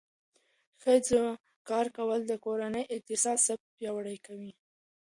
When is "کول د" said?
1.97-2.33